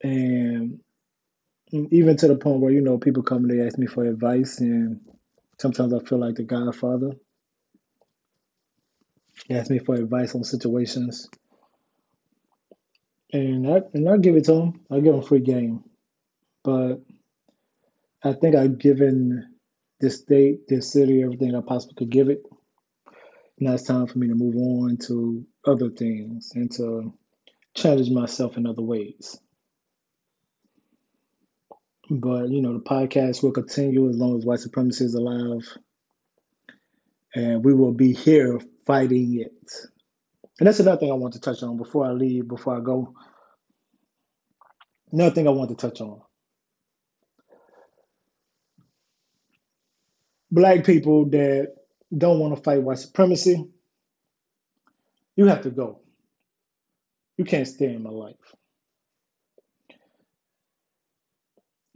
And 0.03 0.79
even 1.71 2.17
to 2.17 2.27
the 2.27 2.35
point 2.35 2.59
where, 2.59 2.71
you 2.71 2.81
know, 2.81 2.97
people 2.97 3.23
come 3.23 3.45
and 3.45 3.51
they 3.51 3.65
ask 3.65 3.77
me 3.77 3.87
for 3.87 4.05
advice, 4.05 4.59
and 4.59 5.01
sometimes 5.59 5.93
I 5.93 5.99
feel 5.99 6.19
like 6.19 6.35
the 6.35 6.43
godfather. 6.43 7.11
Ask 9.49 9.71
me 9.71 9.79
for 9.79 9.95
advice 9.95 10.35
on 10.35 10.43
situations. 10.43 11.27
And 13.33 13.67
I, 13.67 13.81
and 13.93 14.09
I 14.09 14.17
give 14.17 14.35
it 14.35 14.45
to 14.45 14.53
them. 14.53 14.81
I 14.91 14.99
give 14.99 15.13
them 15.13 15.21
free 15.21 15.39
game. 15.39 15.83
But 16.63 17.01
I 18.23 18.33
think 18.33 18.55
I've 18.55 18.77
given 18.77 19.55
this 19.99 20.17
state, 20.19 20.67
this 20.67 20.91
city, 20.91 21.23
everything 21.23 21.55
I 21.55 21.61
possibly 21.61 21.95
could 21.95 22.11
give 22.11 22.29
it. 22.29 22.43
Now 23.59 23.73
it's 23.73 23.83
time 23.83 24.07
for 24.07 24.17
me 24.17 24.27
to 24.27 24.35
move 24.35 24.55
on 24.55 24.97
to 25.07 25.45
other 25.65 25.89
things 25.89 26.51
and 26.55 26.71
to 26.73 27.13
challenge 27.73 28.09
myself 28.09 28.57
in 28.57 28.67
other 28.67 28.81
ways. 28.81 29.39
But 32.13 32.49
you 32.49 32.61
know, 32.61 32.73
the 32.73 32.83
podcast 32.83 33.41
will 33.41 33.53
continue 33.53 34.09
as 34.09 34.17
long 34.17 34.37
as 34.37 34.45
white 34.45 34.59
supremacy 34.59 35.05
is 35.05 35.13
alive, 35.13 35.65
and 37.33 37.63
we 37.63 37.73
will 37.73 37.93
be 37.93 38.11
here 38.11 38.59
fighting 38.85 39.39
it. 39.39 39.71
And 40.59 40.67
that's 40.67 40.81
another 40.81 40.99
thing 40.99 41.09
I 41.09 41.15
want 41.15 41.35
to 41.35 41.39
touch 41.39 41.63
on 41.63 41.77
before 41.77 42.05
I 42.05 42.11
leave, 42.11 42.49
before 42.49 42.77
I 42.77 42.81
go. 42.81 43.13
Another 45.13 45.33
thing 45.33 45.47
I 45.47 45.51
want 45.51 45.69
to 45.69 45.77
touch 45.77 46.01
on. 46.01 46.19
Black 50.51 50.83
people 50.85 51.29
that 51.29 51.75
don't 52.15 52.39
want 52.39 52.57
to 52.57 52.61
fight 52.61 52.83
white 52.83 52.99
supremacy, 52.99 53.69
you 55.37 55.45
have 55.45 55.61
to 55.61 55.69
go. 55.69 56.01
You 57.37 57.45
can't 57.45 57.65
stay 57.65 57.93
in 57.93 58.03
my 58.03 58.09
life. 58.09 58.35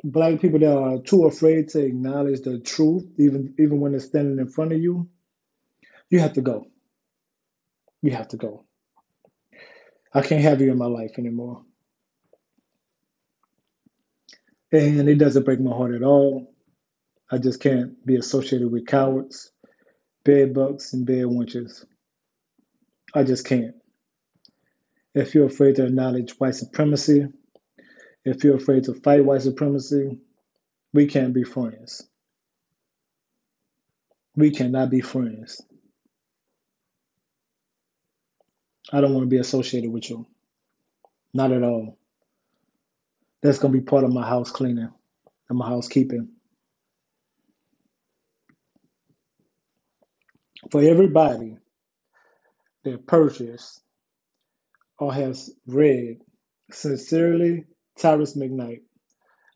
Black 0.07 0.39
people 0.39 0.59
that 0.59 0.77
are 0.77 1.01
too 1.01 1.25
afraid 1.25 1.69
to 1.69 1.83
acknowledge 1.83 2.41
the 2.41 2.59
truth, 2.59 3.05
even 3.17 3.55
even 3.57 3.79
when 3.79 3.93
they're 3.93 4.01
standing 4.01 4.37
in 4.37 4.47
front 4.47 4.71
of 4.71 4.79
you, 4.79 5.09
you 6.11 6.19
have 6.19 6.33
to 6.33 6.41
go. 6.41 6.67
You 8.03 8.11
have 8.11 8.27
to 8.29 8.37
go. 8.37 8.65
I 10.13 10.21
can't 10.21 10.43
have 10.43 10.61
you 10.61 10.71
in 10.71 10.77
my 10.77 10.85
life 10.85 11.17
anymore. 11.17 11.63
And 14.71 15.09
it 15.09 15.15
doesn't 15.15 15.45
break 15.45 15.59
my 15.59 15.75
heart 15.75 15.95
at 15.95 16.03
all. 16.03 16.53
I 17.31 17.39
just 17.39 17.59
can't 17.59 18.05
be 18.05 18.17
associated 18.17 18.71
with 18.71 18.85
cowards, 18.85 19.51
bed 20.23 20.53
bugs, 20.53 20.93
and 20.93 21.07
bed 21.07 21.25
wenches. 21.25 21.83
I 23.15 23.23
just 23.23 23.45
can't. 23.47 23.75
If 25.15 25.33
you're 25.33 25.47
afraid 25.47 25.77
to 25.77 25.85
acknowledge 25.85 26.39
white 26.39 26.55
supremacy, 26.55 27.27
if 28.25 28.43
you're 28.43 28.57
afraid 28.57 28.85
to 28.85 28.93
fight 28.95 29.23
white 29.23 29.43
supremacy, 29.43 30.19
we 30.93 31.05
can't 31.05 31.33
be 31.33 31.43
friends. 31.43 32.03
We 34.35 34.51
cannot 34.51 34.89
be 34.89 35.01
friends. 35.01 35.61
I 38.91 39.01
don't 39.01 39.13
want 39.13 39.23
to 39.23 39.29
be 39.29 39.37
associated 39.37 39.91
with 39.91 40.09
you. 40.09 40.25
Not 41.33 41.51
at 41.51 41.63
all. 41.63 41.97
That's 43.41 43.59
going 43.59 43.73
to 43.73 43.79
be 43.79 43.85
part 43.85 44.03
of 44.03 44.11
my 44.13 44.27
house 44.27 44.51
cleaning 44.51 44.89
and 45.49 45.57
my 45.57 45.67
housekeeping. 45.67 46.29
For 50.71 50.81
everybody 50.81 51.57
that 52.83 53.05
purchased 53.05 53.81
or 54.97 55.13
has 55.13 55.51
read 55.67 56.21
Sincerely 56.71 57.65
Tyrus 57.99 58.35
McKnight, 58.37 58.81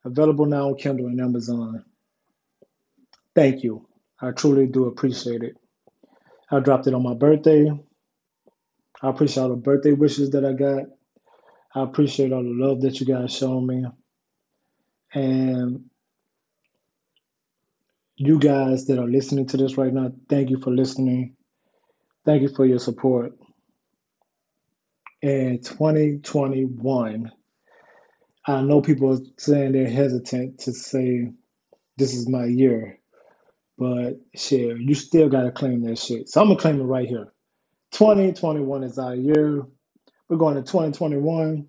available 0.06 0.46
now 0.46 0.70
on 0.70 0.76
Kindle 0.76 1.08
and 1.08 1.22
Amazon. 1.22 1.86
Thank 3.36 3.64
you. 3.64 3.88
I 4.22 4.32
truly 4.32 4.68
do 4.68 4.86
appreciate 4.86 5.44
it. 5.44 5.56
I 6.52 6.60
dropped 6.60 6.88
it 6.88 6.94
on 6.94 7.04
my 7.04 7.14
birthday. 7.14 7.72
I 9.02 9.10
appreciate 9.10 9.44
all 9.44 9.50
the 9.50 9.56
birthday 9.56 9.94
wishes 9.94 10.32
that 10.32 10.46
I 10.46 10.54
got. 10.54 10.86
I 11.76 11.84
appreciate 11.84 12.34
all 12.34 12.44
the 12.44 12.50
love 12.50 12.82
that 12.82 13.00
you 13.00 13.06
guys 13.06 13.34
shown 13.34 13.68
me. 13.68 13.86
And 15.14 15.86
you 18.18 18.40
guys 18.40 18.88
that 18.88 19.00
are 19.00 19.08
listening 19.08 19.48
to 19.48 19.58
this 19.58 19.78
right 19.78 19.94
now, 19.94 20.12
thank 20.30 20.50
you 20.50 20.60
for 20.60 20.72
listening. 20.72 21.36
Thank 22.26 22.42
you 22.44 22.50
for 22.50 22.66
your 22.66 22.80
support. 22.80 23.34
In 25.22 25.62
2021, 25.62 27.32
I 28.48 28.62
know 28.62 28.82
people 28.82 29.14
are 29.14 29.22
saying 29.38 29.74
they're 29.74 29.90
hesitant 29.90 30.60
to 30.62 30.74
say 30.74 31.32
this 31.98 32.14
is 32.16 32.30
my 32.30 32.46
year, 32.46 33.00
but 33.78 34.16
shit, 34.36 34.78
you 34.80 34.96
still 34.96 35.30
gotta 35.30 35.52
claim 35.52 35.84
that 35.84 36.00
shit. 36.00 36.30
So 36.30 36.42
I'm 36.42 36.48
gonna 36.48 36.60
claim 36.60 36.82
it 36.82 36.86
right 36.86 37.08
here. 37.08 37.34
2021 37.94 38.84
is 38.84 39.00
our 39.00 39.16
year. 39.16 39.64
We're 40.30 40.38
going 40.38 40.56
to 40.56 40.62
2021 40.64 41.68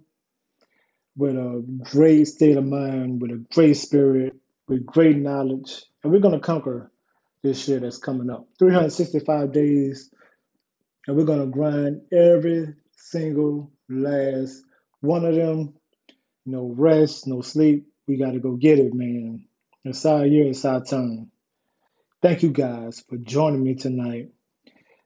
with 1.16 1.36
a 1.36 1.64
great 1.92 2.26
state 2.26 2.56
of 2.56 2.64
mind, 2.64 3.20
with 3.22 3.32
a 3.32 3.44
great 3.54 3.74
spirit, 3.74 4.34
with 4.68 4.86
great 4.86 5.16
knowledge, 5.18 5.84
and 6.02 6.12
we're 6.12 6.20
gonna 6.20 6.40
conquer 6.40 6.92
this 7.42 7.68
year 7.68 7.80
that's 7.80 7.98
coming 7.98 8.30
up. 8.30 8.48
365 8.58 9.52
days, 9.52 10.10
and 11.06 11.16
we're 11.16 11.24
gonna 11.24 11.46
grind 11.46 12.02
every 12.12 12.74
single 12.96 13.72
last 13.88 14.62
one 15.00 15.24
of 15.26 15.34
them. 15.36 15.74
No 16.46 16.74
rest, 16.76 17.26
no 17.26 17.42
sleep. 17.42 17.86
We 18.08 18.18
gotta 18.18 18.40
go 18.40 18.56
get 18.56 18.78
it, 18.78 18.94
man. 18.94 19.46
It's 19.84 20.06
our 20.06 20.26
year, 20.26 20.48
it's 20.48 20.64
our 20.64 20.84
time. 20.84 21.30
Thank 22.22 22.42
you 22.42 22.50
guys 22.50 23.00
for 23.08 23.16
joining 23.18 23.62
me 23.64 23.76
tonight. 23.76 24.30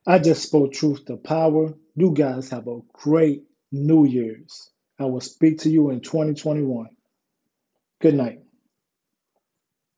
I 0.06 0.18
just 0.20 0.42
spoke 0.44 0.72
truth 0.72 1.06
to 1.06 1.16
power. 1.16 1.74
You 1.96 2.12
guys 2.12 2.50
have 2.50 2.68
a 2.68 2.80
great 2.92 3.44
New 3.72 4.06
Year's. 4.06 4.70
I 4.98 5.06
will 5.06 5.20
speak 5.22 5.60
to 5.60 5.70
you 5.70 5.90
in 5.90 6.00
2021. 6.02 6.88
Good 8.00 8.14
night. 8.16 8.43